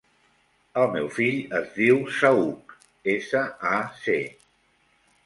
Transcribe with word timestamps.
El 0.83 0.87
meu 0.93 1.09
fill 1.17 1.35
es 1.59 1.67
diu 1.75 1.99
Saüc: 2.15 2.73
essa, 3.13 3.43
a, 3.73 3.83
ce. 4.07 4.17